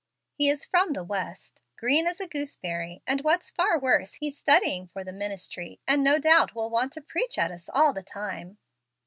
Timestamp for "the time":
7.93-8.57